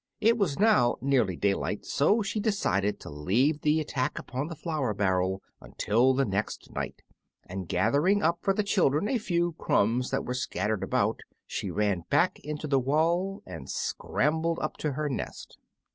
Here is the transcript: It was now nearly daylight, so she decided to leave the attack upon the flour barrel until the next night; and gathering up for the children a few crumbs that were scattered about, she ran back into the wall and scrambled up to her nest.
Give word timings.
It 0.19 0.35
was 0.35 0.57
now 0.57 0.95
nearly 0.99 1.35
daylight, 1.37 1.85
so 1.85 2.23
she 2.23 2.39
decided 2.39 2.99
to 3.01 3.09
leave 3.11 3.61
the 3.61 3.79
attack 3.79 4.17
upon 4.17 4.47
the 4.47 4.55
flour 4.55 4.95
barrel 4.95 5.43
until 5.61 6.15
the 6.15 6.25
next 6.25 6.71
night; 6.71 7.03
and 7.45 7.67
gathering 7.69 8.23
up 8.23 8.39
for 8.41 8.51
the 8.51 8.63
children 8.63 9.07
a 9.07 9.19
few 9.19 9.51
crumbs 9.59 10.09
that 10.09 10.25
were 10.25 10.33
scattered 10.33 10.81
about, 10.81 11.19
she 11.45 11.69
ran 11.69 12.03
back 12.09 12.39
into 12.39 12.65
the 12.65 12.79
wall 12.79 13.43
and 13.45 13.69
scrambled 13.69 14.57
up 14.57 14.75
to 14.77 14.93
her 14.93 15.07
nest. 15.07 15.59